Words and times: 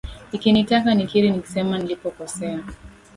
Ikinitaka 0.31 0.89
nikiri 0.95 1.29
nikisema 1.31 1.77
nilipokosea 1.77 2.59